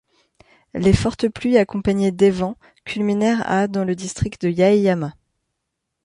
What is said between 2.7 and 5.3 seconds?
culminèrent à dans le district de Yaeyama.